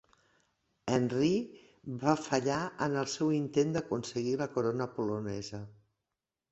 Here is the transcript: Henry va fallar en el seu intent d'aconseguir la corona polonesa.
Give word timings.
Henry 0.93 1.29
va 2.05 2.15
fallar 2.29 2.57
en 2.89 2.99
el 3.03 3.13
seu 3.19 3.33
intent 3.43 3.77
d'aconseguir 3.79 4.35
la 4.43 4.53
corona 4.57 4.93
polonesa. 4.99 5.67